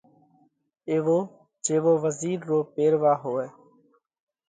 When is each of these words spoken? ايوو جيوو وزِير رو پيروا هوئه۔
ايوو 0.91 1.19
جيوو 1.65 1.93
وزِير 2.03 2.39
رو 2.49 2.59
پيروا 2.73 3.13
هوئه۔ 3.23 3.47